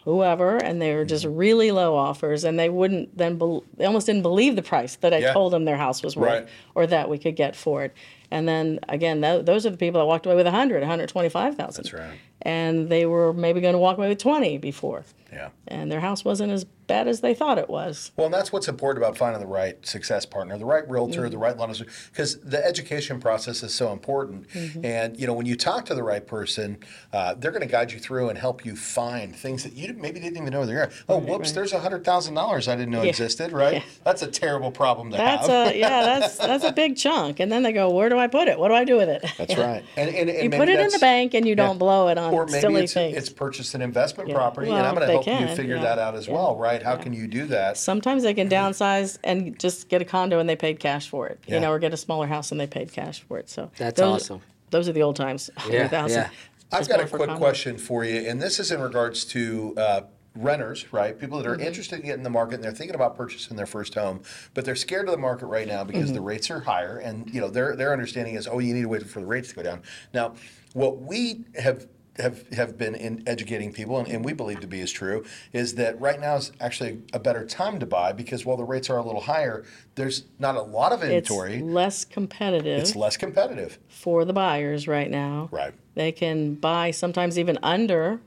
[0.03, 1.35] whoever, and they were just mm-hmm.
[1.37, 5.13] really low offers, and they wouldn't then, bel they almost didn't believe the price that
[5.13, 5.33] I Yeah.
[5.33, 6.47] told them their house was worth Right.
[6.75, 7.93] or that we could get for it.
[8.29, 11.83] And then again, tho- those are the people that walked away with 100, 125,000.
[11.83, 12.19] That's right.
[12.43, 15.05] And they were maybe going to walk away with 20 before.
[15.31, 15.49] Yeah.
[15.67, 18.11] And their house wasn't as bad as they thought it was.
[18.15, 21.37] Well, and that's what's important about finding the right success partner, the right realtor, the
[21.37, 21.73] right loan
[22.11, 24.47] because the education process is so important.
[24.83, 26.77] And you know, when you talk to the right person,
[27.11, 30.19] uh, they're going to guide you through and help you find things that you maybe
[30.19, 30.91] didn't even know they're there.
[31.09, 31.49] Oh, whoops!
[31.49, 31.55] right.
[31.55, 33.09] There's a hundred thousand dollars I didn't know Yeah.
[33.09, 33.51] existed.
[33.51, 33.75] Right?
[33.75, 33.83] Yeah.
[34.03, 35.73] That's a terrible problem to That's have.
[35.73, 37.39] a yeah, that's that's a big chunk.
[37.39, 38.59] And then they go, where do I put it?
[38.59, 39.23] What do I do with it?
[39.37, 39.83] that's right.
[39.95, 42.32] And, and, and You put it in the bank and you don't blow it on
[42.33, 43.15] Or maybe silly it's, things.
[43.17, 44.35] it's purchased an investment Yeah.
[44.35, 45.83] property, and Well, I'm going they to help you can, figure yeah.
[45.83, 46.81] that out as well, right?
[46.81, 47.77] How can you do that?
[47.77, 51.39] Sometimes they can downsize and just get a condo and they paid cash for it.
[51.47, 51.55] Yeah.
[51.55, 53.49] You know, or get a smaller house and they paid cash for it.
[53.49, 54.41] So That's those, awesome.
[54.71, 55.49] Those are the old times.
[55.57, 56.17] Yeah, 100,000.
[56.17, 56.29] yeah.
[56.71, 57.39] I've Just got a going for quick condo.
[57.39, 60.01] question for you, and this is in regards to uh,
[60.35, 61.19] renters, right?
[61.19, 61.67] People that are Mm-hmm.
[61.67, 64.21] interested in getting the market and they're thinking about purchasing their first home,
[64.55, 66.15] but they're scared of the market right now because Mm-hmm.
[66.15, 68.87] the rates are higher, and you know their their understanding is, oh, you need to
[68.89, 69.83] wait for the rates to go down.
[70.15, 70.33] Now,
[70.73, 71.85] what we have
[72.17, 75.75] have have been in educating people, and, and we believe to be is true, is
[75.75, 78.97] that right now is actually a better time to buy because while the rates are
[78.97, 79.63] a little higher,
[79.95, 81.55] there's not a lot of inventory.
[81.55, 85.49] It's less competitive It's less competitive, for the buyers right now.
[85.51, 85.73] right?
[85.95, 88.19] They can buy sometimes even under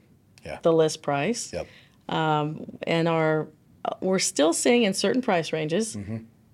[0.45, 0.59] Yeah.
[0.63, 1.53] the list price.
[1.53, 1.67] Yep.
[2.09, 3.49] and are
[4.01, 5.97] we're still seeing in certain price ranges,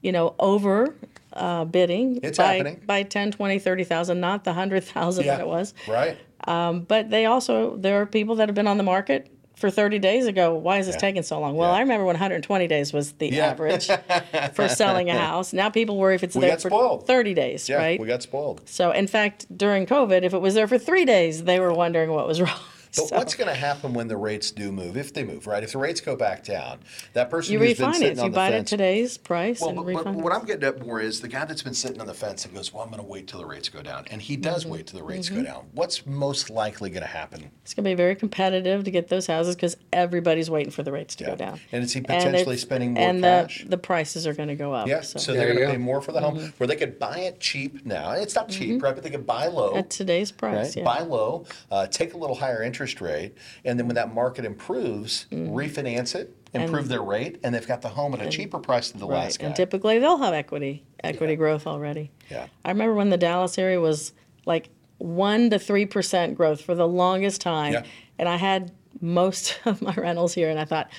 [0.03, 0.95] you know, over
[1.33, 2.27] uh, bidding Mm-hmm.
[2.27, 2.83] It's by happening.
[2.85, 5.73] by 10, 20, 30,000, not the 100,000 that it was.
[5.89, 6.19] Right.
[6.47, 10.01] Um, but they also there are people that have been on the market for 30
[10.01, 10.55] days ago.
[10.55, 11.01] Why is this Yeah.
[11.01, 11.57] taking so long?
[11.57, 11.77] Well, Yeah.
[11.77, 13.47] I remember when 120 days was the Yeah.
[13.47, 13.87] average
[14.55, 15.53] for selling a house.
[15.53, 17.07] Now people worry if it's We there for spoiled.
[17.07, 18.01] 30 days, Yeah, right?
[18.01, 18.63] we got spoiled.
[18.65, 22.11] so in fact, during COVID, if it was there for 3 days, they were wondering
[22.11, 22.51] what was wrong.
[22.97, 24.97] But So- what's going to happen when the rates do move?
[24.99, 25.63] If they move, right?
[25.63, 26.81] If the rates go back down,
[27.15, 27.95] that person you who's been refinance.
[27.97, 30.15] sitting on You the buy it at today's price well, and but, but refinance.
[30.23, 32.55] what I'm getting at more is the guy that's been sitting on the fence and
[32.55, 34.73] goes, "Well, I'm going to wait till the rates go down," and he does Mm-hmm.
[34.73, 35.65] wait till the rates go down.
[35.73, 37.51] What's most likely going to happen?
[37.63, 40.93] It's going to be very competitive to get those houses because everybody's waiting for the
[40.93, 41.31] rates to Yeah.
[41.31, 41.61] go down.
[41.73, 43.63] And is he potentially if- spending more and cash?
[43.63, 44.87] the, the prices are going to go up.
[44.87, 45.19] Yeah, so.
[45.19, 46.37] so they're going to pay more for the Mm-hmm.
[46.41, 48.11] home, where they could buy it cheap now.
[48.13, 48.95] It's not cheap, right?
[48.95, 49.77] But they could buy low.
[49.77, 50.77] at today's price, Right?
[50.77, 50.85] yeah.
[50.85, 55.27] Buy low, uh, take a little higher interest rate, and then when that market improves,
[55.31, 55.55] Mm-hmm.
[55.55, 59.01] refinance it, improve their rate, and they've got the home at a cheaper price than
[59.01, 59.25] the right.
[59.25, 59.47] last guy.
[59.47, 62.11] And typically they'll have equity, equity growth already.
[62.31, 62.47] Yeah.
[62.65, 64.13] I remember when the Dallas area was
[64.45, 64.69] like
[64.99, 67.85] one to three percent growth for the longest time, Yeah.
[68.19, 70.91] and I had most of my rentals here, and I thought.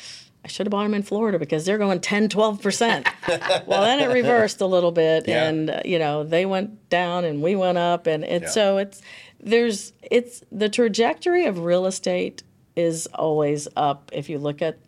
[0.45, 3.07] I should have bought them in Florida because they're going 10, 12%.
[3.65, 5.45] well, then it reversed a little bit Yeah.
[5.47, 8.07] and, uh, you know, they went down and we went up.
[8.07, 8.49] And it's Yeah.
[8.49, 9.01] so it's,
[9.43, 12.43] there's it's the trajectory of real estate
[12.75, 14.79] is always up if you look at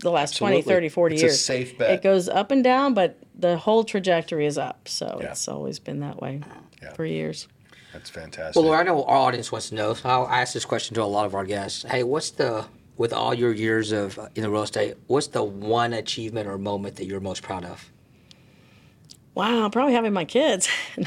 [0.00, 0.88] the last twenty, Absolutely.
[0.88, 1.40] 30, 40 It's a years.
[1.44, 1.90] safe bet.
[1.90, 4.86] It goes up and down, but the whole trajectory is up.
[4.88, 5.30] So Yeah.
[5.32, 6.40] it's always been that way
[6.80, 6.92] Yeah.
[6.94, 7.48] for years.
[7.92, 8.54] That's fantastic.
[8.54, 9.94] Well, Laura, I know our audience wants to know.
[9.94, 11.84] So I'll ask this question to a lot of our guests.
[11.88, 15.42] Hey, what's the with all your years of uh, in the real estate, what's the
[15.42, 17.90] one achievement or moment that you're most proud of?
[19.34, 20.68] Wow, probably having my kids.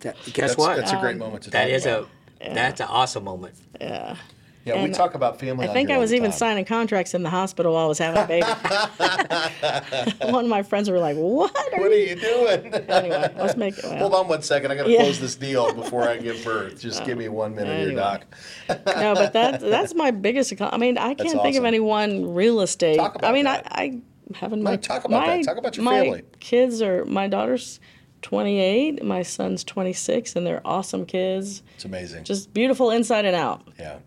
[0.00, 0.76] That, guess that's, what?
[0.76, 2.02] That's a great moment to that talk is about.
[2.04, 2.06] a
[2.40, 3.54] that's an awesome moment.
[3.80, 4.16] Yeah,
[4.64, 5.68] Yeah, we talk about family.
[5.68, 6.38] I think I was even time.
[6.38, 8.46] signing contracts in the hospital while I was having a baby.
[10.32, 12.74] One of my friends were like, "What are What are you?" you doing?
[12.88, 13.84] Anyway, let's make it.
[13.84, 14.70] Well, Hold on one second.
[14.72, 15.00] I got to Yeah.
[15.02, 16.80] close this deal before I give birth.
[16.88, 18.24] Just give me one minute here, Doc.
[18.68, 20.52] no, but that that's my biggest.
[20.54, 22.96] accom- I mean, I can't think of any one real estate.
[22.96, 23.66] Talk about I mean, that.
[23.70, 24.00] I, I
[24.34, 25.44] having my talk about my, that.
[25.44, 26.22] Talk about your my family.
[26.40, 27.80] Kids are my daughter's
[28.22, 31.62] 28, my son's 26, and they're awesome kids.
[31.74, 32.24] It's amazing.
[32.24, 33.62] Just beautiful inside and out.
[33.78, 33.98] yeah.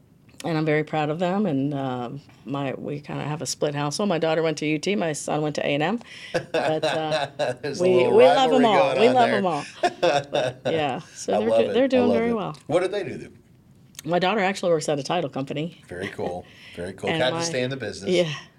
[0.43, 1.45] and I'm very proud of them.
[1.45, 4.09] And um, my we kind of have a split household.
[4.09, 5.99] My daughter went to UT, my son went to A and M,
[6.33, 7.27] but uh,
[7.79, 8.95] we we love them all.
[8.99, 9.41] We love there.
[9.41, 9.63] them all.
[10.01, 12.33] But, yeah, so they're do, they're doing very it.
[12.35, 12.57] well.
[12.67, 13.31] What do they do?
[14.03, 15.79] My daughter actually works at a title company.
[15.87, 16.43] Very cool.
[16.75, 17.11] Very cool.
[17.11, 18.09] My- to stay in the business.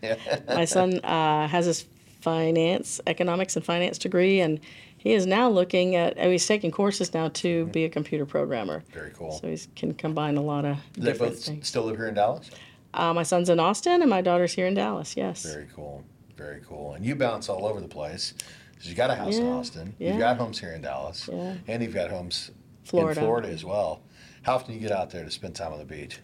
[0.02, 0.16] Yeah.
[0.48, 1.84] My son uh, has his
[2.20, 4.60] finance, economics, and finance degree, and
[5.02, 6.14] he is now looking at.
[6.18, 8.82] Oh, he's taking courses now to be a computer programmer.
[8.92, 9.32] Very cool.
[9.32, 11.66] So he can combine a lot of Do they both things.
[11.66, 12.50] still live here in Dallas?
[12.94, 15.16] Uh, my son's in Austin, and my daughter's here in Dallas.
[15.16, 15.42] Yes.
[15.44, 16.04] Very cool.
[16.36, 16.94] Very cool.
[16.94, 18.34] And you bounce all over the place.
[18.82, 19.94] You got a house in Austin.
[19.98, 20.10] yeah.
[20.10, 21.28] You've got homes here in Dallas.
[21.32, 21.54] Yeah.
[21.68, 22.50] And you've got homes
[22.84, 23.20] Florida.
[23.20, 24.00] in Florida as well.
[24.42, 26.18] How often do you get out there to spend time on the beach?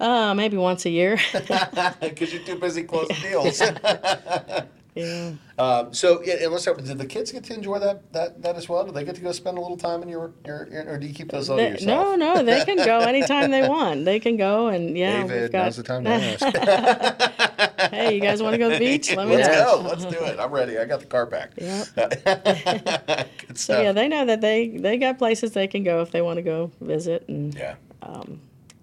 [0.00, 1.18] Uh, maybe once a year.
[2.00, 3.60] Because you're too busy closing deals.
[4.94, 5.32] yeah.
[5.58, 6.82] um, so, yeah, and let's start.
[6.84, 8.84] Did the kids get to enjoy that, that that as well?
[8.84, 11.06] Did they get to go spend a little time in your, your, your or do
[11.06, 12.18] you keep those all to They- yourself?
[12.18, 14.04] no, no, they can go anytime they want.
[14.04, 15.20] They can go and yeah.
[15.22, 17.90] we've David, got, now's the time to ask.
[17.90, 19.14] hey, you guys want to go to the beach?
[19.14, 19.82] Let me Let's know.
[19.82, 19.88] go.
[19.88, 20.38] Let's do it.
[20.38, 20.78] I'm ready.
[20.78, 21.60] I got the car packed.
[21.60, 23.28] Yep.
[23.54, 26.36] So yeah, they know that they they got places they can go if they want
[26.38, 27.74] to go visit, and yeah,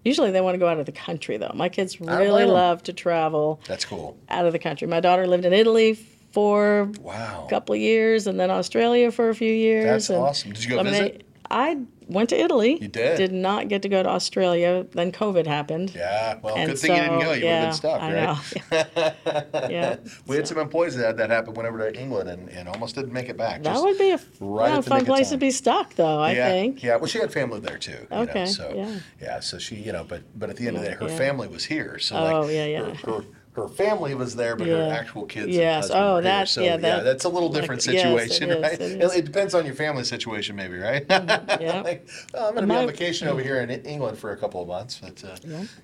[0.04, 1.52] usually they want to go out of the country though.
[1.56, 4.18] My kids really love to travel that's cool.
[4.30, 4.88] out of the country.
[4.88, 5.94] My daughter lived in Italy
[6.32, 7.46] for Wow.
[7.48, 9.86] a couple of years, and then Australia for a few years.
[9.86, 10.52] That's and- awesome.
[10.54, 11.26] Did you go I mean, visit?
[11.52, 11.78] I,
[12.10, 12.78] went to Italy.
[12.82, 13.18] You did?
[13.18, 14.86] Did not get to go to Australia.
[14.92, 15.94] Then COVID happened.
[15.96, 17.34] Yeah, well, And good thing you didn't go.
[17.34, 19.54] You yeah, would have been stuck, I right?
[19.62, 19.70] know.
[19.70, 19.96] yeah.
[20.26, 22.96] We had some employees that had that happen went over to England and, and almost
[22.96, 23.64] didn't make it back.
[23.64, 26.20] That would be a, right yeah, fun place to be stuck, though.
[26.20, 26.84] I yeah, think.
[26.84, 27.92] Yeah, well, she had family there too.
[27.92, 29.40] You know, Okay, so yeah.
[29.40, 31.18] so she, you know, but but at the end of the day, her Yeah.
[31.18, 32.00] family was here.
[32.00, 32.94] So Oh, like, yeah, yeah.
[32.96, 33.26] Her, her,
[33.62, 34.88] her family was there, but her Yeah.
[34.96, 35.46] actual kids.
[35.46, 35.84] and Yes.
[35.86, 36.32] husband Oh, were here.
[36.32, 38.74] that- So, yeah, that- that's a little different like, yes, it situation, is, right?
[38.82, 39.16] it is.
[39.16, 41.06] it depends on your family situation, maybe, right?
[41.10, 41.82] yeah.
[41.84, 44.38] like, oh, I'm going to be on My- vacation over here in England for a
[44.38, 45.36] couple of months, but uh,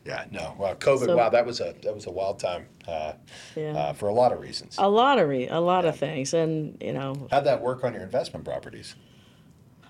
[0.06, 0.26] Yeah.
[0.32, 0.56] no.
[0.60, 1.06] Wow, COVID.
[1.06, 3.14] So- wow, that was a that was a wild time uh,
[3.56, 3.72] Yeah.
[3.78, 4.76] uh, for a lot of reasons.
[4.78, 7.94] A lot of re- a lot of things, and you know, How'd that work on
[7.94, 8.96] your investment properties?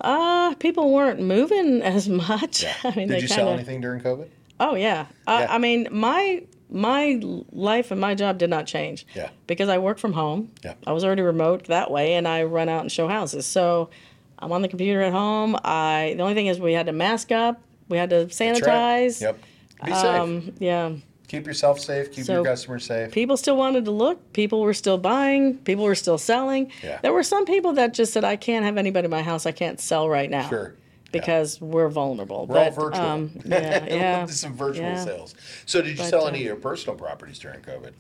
[0.02, 2.66] uh, people weren't moving as much.
[2.84, 4.28] I mean, Did they you kinda, sell anything during COVID?
[4.60, 5.06] Oh yeah.
[5.28, 5.54] Uh, Yeah.
[5.54, 6.44] I mean, my
[6.76, 7.20] my
[7.52, 9.08] life and my job did not change.
[9.16, 9.30] Yeah.
[9.48, 10.52] Because I work from home.
[10.64, 10.74] Yeah.
[10.86, 13.46] I was already remote that way, and I run out and show houses.
[13.46, 13.90] So
[14.38, 15.56] I'm on the computer at home.
[15.64, 17.62] I the only thing is we had to mask up.
[17.88, 18.30] We had to right.
[18.30, 19.22] sanitize.
[19.22, 19.40] Yep.
[19.86, 20.06] Be safe.
[20.06, 20.92] Um, yeah.
[21.28, 22.12] Keep yourself safe.
[22.12, 23.12] Keep your customers safe.
[23.12, 24.34] People still wanted to look.
[24.34, 25.58] People were still buying.
[25.60, 26.72] People were still selling.
[26.84, 27.00] Yeah.
[27.02, 29.46] There were some people that just said, "I can't have anybody in my house.
[29.46, 30.76] I can't sell right now." Sure.
[31.12, 32.46] Because we're vulnerable.
[32.46, 33.06] We're all virtual.
[33.06, 34.26] Um, yeah, yeah.
[34.26, 35.04] Some virtual yeah.
[35.04, 35.36] sales.
[35.66, 37.94] So, did you But, sell uh, any of your personal properties during COVID?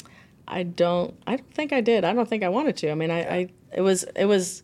[0.48, 1.15] I don't.
[1.26, 2.04] I don't think I did.
[2.04, 2.91] I don't think I wanted to.
[2.91, 3.20] I mean, I.
[3.22, 4.04] I it was.
[4.15, 4.63] It was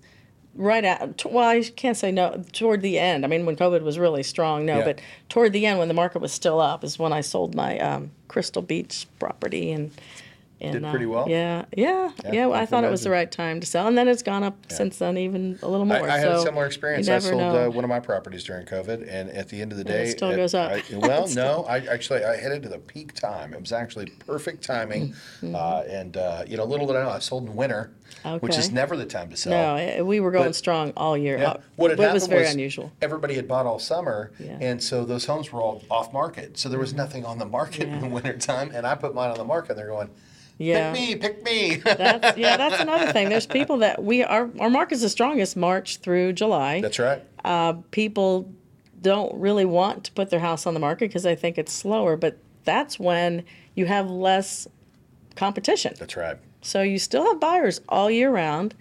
[0.56, 1.24] right at.
[1.26, 2.44] Well, I can't say no.
[2.52, 3.24] Toward the end.
[3.24, 4.80] I mean, when COVID was really strong, no.
[4.80, 4.86] Yeah.
[4.86, 7.80] But toward the end, when the market was still up, is when I sold my
[7.80, 9.92] um, Crystal Beach property and.
[10.62, 11.28] And, Did pretty well?
[11.28, 12.48] Yeah, yeah, Yeah, yeah.
[12.50, 14.56] I I thought it was the right time to sell, and then it's gone up
[14.72, 16.08] since then, even a little more.
[16.08, 17.10] I, I had a similar experience.
[17.10, 19.84] I sold uh, one of my properties during COVID, and at the end of the
[19.84, 20.72] day, it still goes up.
[20.72, 23.54] I, well, no, I actually I hit it to the peak time.
[23.56, 27.20] It was actually perfect timing, uh, and uh, you know, little did I know, I
[27.20, 27.92] sold in winter,
[28.40, 28.76] which is Mm-hmm.
[28.76, 29.52] Never the time to sell.
[29.52, 31.38] no, eh, we were going But- strong all year.
[31.40, 31.50] Yeah.
[31.50, 32.92] Uh, What had but it happened was very unusual.
[33.02, 34.58] Everybody had bought all summer, Yeah.
[34.62, 36.58] and so those homes were all off market.
[36.60, 39.32] So there was nothing on the market in the winter time, and I put mine
[39.32, 39.72] on the market.
[39.72, 40.10] and They're going,
[40.62, 40.94] Yeah.
[40.94, 41.76] pick me, pick me.
[41.78, 43.30] That's yeah, that's another thing.
[43.30, 46.82] There's people that we our our market's the strongest March through July.
[46.82, 47.24] That's right.
[47.44, 48.52] Uh, people
[49.02, 52.16] don't really want to put their house on the market because they think it's slower,
[52.16, 53.44] but that's when
[53.74, 54.68] you have less
[55.36, 55.96] competition.
[55.98, 56.38] That's right.
[56.62, 58.76] So you still have buyers all year round,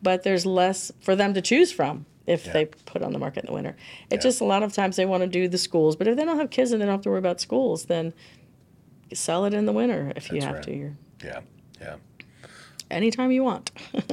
[0.00, 2.06] but there's less for them to choose from.
[2.26, 3.76] if they put on the market in the winter.
[4.10, 6.24] It just a lot of times they want to do the schools, but if they
[6.24, 8.14] don't have kids and they don't have to worry about schools, then
[9.12, 10.62] sell it in the winter if you have right.
[10.62, 10.74] to.
[10.74, 11.40] You're Yeah,
[11.80, 11.96] yeah.
[12.90, 13.70] anytime you want.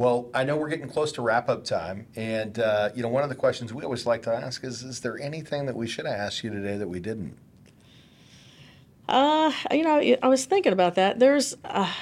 [0.00, 3.22] Well, I know we're getting close to wrap up time, and uh, you know one
[3.22, 6.06] of the questions we always like to ask is: Is there anything that we should
[6.06, 7.36] have asked you today that we didn't?
[9.06, 11.18] Uh, you know, I was thinking about that.
[11.18, 11.92] There's, uh,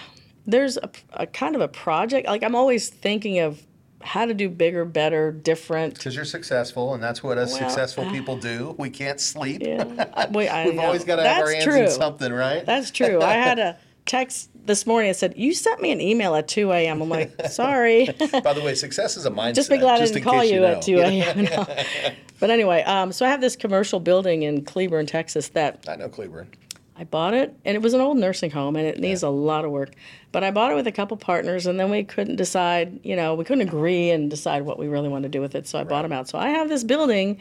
[0.47, 2.29] there's a, a kind of a project.
[2.29, 3.61] Like I'm always thinking of
[4.01, 5.94] how to do bigger, better, different.
[5.94, 8.77] Because you're successful, and that's what us Well, successful people do.
[8.79, 9.61] We can't sleep.
[9.61, 10.83] Yeah, wait, I We've know.
[10.83, 12.64] always got to have our hands in something, right?
[12.64, 13.23] That's true.
[13.23, 13.77] I had a
[14.09, 15.11] text this morning.
[15.11, 18.07] that said, "You sent me an email at 2 a.m." I'm like, "Sorry."
[18.42, 19.55] By the way, success is a mindset.
[19.55, 20.66] Just be glad I didn't call case you, know.
[20.66, 21.44] at 2 a.m.
[21.44, 21.66] No.
[22.40, 26.09] But anyway, um, so I have this commercial building in Cleburne, Texas that I know
[26.09, 26.57] Cleveland.
[26.97, 29.64] I bought it, and it was an old nursing home, and it needs a lot
[29.64, 29.92] of work.
[30.33, 32.99] But I bought it with a couple partners, and then we couldn't decide.
[33.05, 35.68] You know, we couldn't agree and decide what we really wanted to do with it.
[35.68, 36.29] So I bought them out.
[36.29, 37.38] So I have this building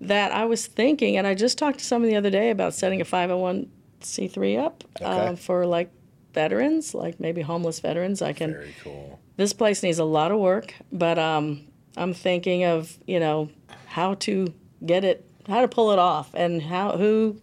[0.00, 3.00] that I was thinking, and I just talked to someone the other day about setting
[3.00, 5.04] a 501c3 up Okay.
[5.04, 5.90] um, for like
[6.36, 8.20] veterans, like maybe homeless veterans.
[8.22, 9.18] I can Very cool.
[9.36, 13.48] this place needs a lot of work, but um, I'm thinking of you know
[13.86, 14.52] how to
[14.84, 17.40] get it, how to pull it off, and how who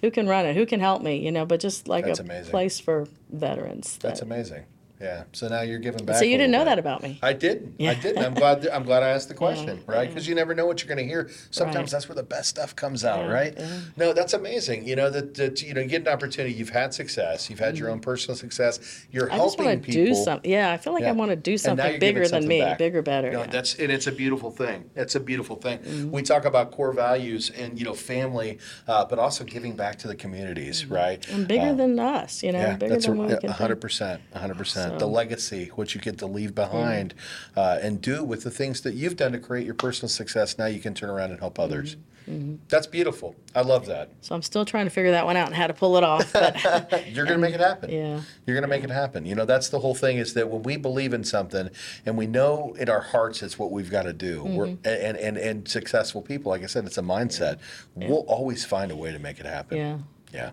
[0.00, 1.44] who can run it, who can help me, you know.
[1.44, 2.50] But just like That's a amazing.
[2.50, 3.98] place for veterans.
[4.00, 4.64] That's that- amazing.
[5.00, 5.24] Yeah.
[5.32, 6.16] So now you're giving back.
[6.16, 7.18] so you didn't know little that about me.
[7.22, 7.80] I didn't.
[7.80, 8.24] I didn't.
[8.24, 8.66] I'm glad.
[8.68, 10.08] I'm glad I asked the question, right?
[10.08, 11.28] Because you never know what you're going to hear.
[11.50, 11.90] Sometimes Right.
[11.90, 13.54] that's where the best stuff comes out, Yeah, right?
[13.56, 13.80] yeah.
[13.96, 14.86] No, that's amazing.
[14.88, 16.54] You know that, that you know you get an opportunity.
[16.54, 17.50] You've had success.
[17.50, 19.06] You've had your own personal success.
[19.10, 19.32] You're Mm-hmm.
[19.34, 20.04] I helping to people.
[20.06, 20.50] do something.
[20.50, 21.10] Yeah, I feel like Yeah.
[21.10, 22.78] I want to do something bigger than me, back.
[22.78, 23.32] bigger, better.
[23.32, 23.46] Yeah.
[23.46, 24.88] that's and it's a beautiful thing.
[24.94, 25.78] It's a beautiful thing.
[25.80, 26.10] Mm-hmm.
[26.10, 30.08] We talk about core values and you know family, uh, but also giving back to
[30.08, 31.20] the communities, right?
[31.20, 31.34] Mm-hmm.
[31.34, 33.50] and bigger Uh, than us, you know, yeah, bigger that's than what we can.
[33.50, 34.85] hundred percent, hundred percent.
[34.94, 37.14] The So- legacy, what you get to leave behind,
[37.56, 40.58] uh, and do with the things that you've done to create your personal success.
[40.58, 41.96] Now you can turn around and help others.
[42.28, 42.56] Mm-hmm.
[42.68, 43.36] That's beautiful.
[43.54, 44.10] I love that.
[44.20, 46.32] So I'm still trying to figure that one out and how to pull it off.
[46.32, 46.56] But
[47.14, 47.88] You're going to make it happen.
[47.88, 48.20] yeah.
[48.44, 49.24] You're going to make it happen.
[49.26, 51.70] You know, that's the whole thing is that when we believe in something
[52.04, 54.88] and we know in our hearts it's what we've got to do, we're, Mm-hmm.
[54.88, 57.58] and, and, and successful people, like I said, it's a mindset.
[57.94, 59.76] We'll always find a way to make it happen.
[59.78, 59.98] yeah.
[60.34, 60.50] Yeah.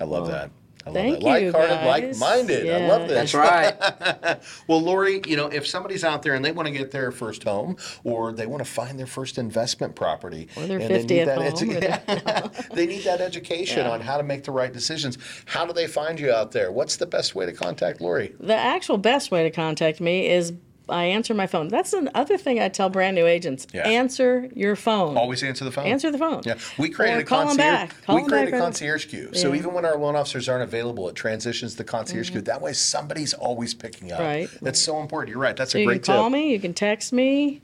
[0.00, 0.50] I love that.
[0.86, 1.42] I love Thank that.
[1.42, 2.20] you, Like-hearted, guys.
[2.20, 2.70] like-minded.
[2.70, 3.32] I love this.
[3.32, 4.38] That's right.
[4.68, 7.42] Well, Lori, you know, if somebody's out there and they want to get their first
[7.44, 11.10] home or they want to find their first investment property Or their and they need
[11.10, 13.90] 50th that home, or edu- they need that education Yeah.
[13.92, 15.18] on how to make the right decisions.
[15.46, 16.70] How do they find you out there?
[16.72, 18.34] What's the best way to contact Lori?
[18.40, 20.52] The actual best way to contact me is
[20.90, 21.68] I answer my phone.
[21.68, 23.66] That's another thing I tell brand new agents.
[23.72, 23.86] Yeah.
[23.88, 25.16] Answer your phone.
[25.16, 25.86] Always answer the phone.
[25.86, 26.42] Answer the phone.
[26.44, 27.56] Yeah, we created Or a concierge.
[27.56, 28.02] back.
[28.04, 29.30] Call we created a concierge queue.
[29.34, 32.40] So even when our loan officers aren't available, it transitions to the concierge queue.
[32.40, 32.44] Mm-hmm.
[32.46, 34.20] That way, somebody's always picking up.
[34.20, 35.30] Right, That's so important.
[35.30, 35.56] You're right.
[35.56, 36.32] That's So a you great can call tip.
[36.32, 37.60] me, you can text me,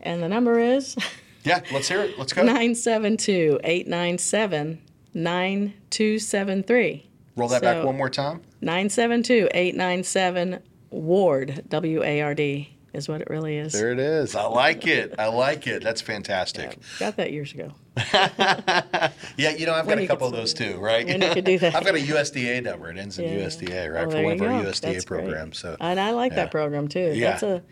[0.00, 0.96] and the number is
[1.44, 2.18] Yeah, let's hear it.
[2.18, 2.42] Let's go.
[2.42, 4.78] 972 897
[5.14, 7.06] 9273.
[7.36, 8.42] Roll that back one more time.
[8.60, 13.72] 972 897 Ward, W A R D, is what it really is.
[13.72, 14.34] There it is.
[14.34, 15.14] I like it.
[15.18, 15.82] I like it.
[15.82, 16.78] That's fantastic.
[16.98, 17.72] Got that years ago.
[19.36, 21.06] Yeah, you know, I've got a couple of those too, right?
[21.06, 21.74] when you could do that.
[21.74, 22.90] I've got a USDA number.
[22.90, 23.46] It ends in Yeah.
[23.46, 24.48] USDA, right, for one of our.
[24.64, 25.24] USDA That's great.
[25.24, 25.58] programs.
[25.58, 26.36] So, And I like yeah.
[26.36, 27.12] that program too.
[27.14, 27.30] Yeah.
[27.30, 27.62] That's a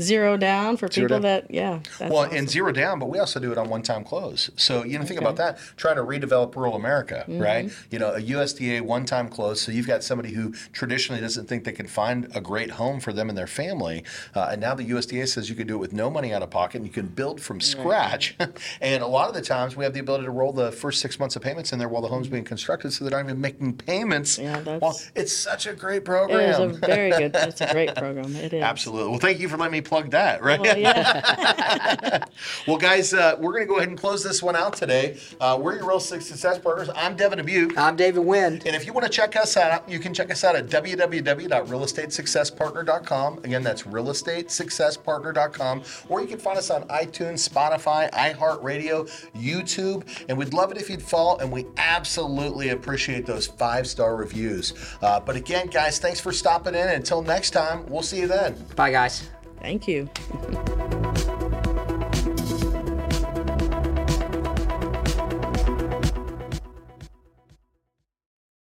[0.00, 1.80] zero down for people that, yeah.
[1.98, 2.36] That's well, awesome.
[2.36, 4.50] and zero down, but we also do it on one-time close.
[4.56, 5.58] So you know, think about that.
[5.76, 7.38] Trying to redevelop rural America, Mm-hmm.
[7.42, 7.70] right?
[7.90, 9.60] You know, a USDA one-time close.
[9.60, 13.12] So you've got somebody who traditionally doesn't think they can find a great home for
[13.12, 14.04] them and their family,
[14.34, 16.50] uh, and now the USDA says you can do it with no money out of
[16.50, 18.36] pocket, and you can build from scratch.
[18.80, 21.18] and a lot of the times, we have the ability to roll the first six
[21.18, 23.74] months of payments in there while the home's being constructed, so they're not even making
[23.76, 24.38] payments.
[24.38, 26.40] Yeah, that's- well, it's such a great program.
[26.40, 28.34] It is a very good, it's a great program.
[28.36, 28.62] It is.
[28.62, 29.10] Absolutely.
[29.10, 30.60] Well, thank you for letting me plug that, right?
[30.60, 32.24] Well, yeah.
[32.66, 35.16] Well, guys, uh, we're going to go ahead and close this one out today.
[35.40, 36.90] Uh, we're your Real Estate Success Partners.
[36.94, 37.76] I'm Devin Dubuc.
[37.78, 38.62] I'm David Nguyen.
[38.66, 43.38] And if you want to check us out, you can check us out at www.realestatesuccesspartner.com.
[43.44, 45.82] Again, that's realestatesuccesspartner.com.
[46.08, 50.06] Or you can find us on iTunes, Spotify, iHeartRadio, YouTube.
[50.28, 54.74] And we'd love it if you'd follow, and we absolutely appreciate those five star reviews.
[55.02, 56.88] Uh, but again, guys, thanks for stopping in.
[56.88, 58.56] Until next time, we'll see you then.
[58.74, 59.28] Bye, guys.
[59.60, 60.08] Thank you.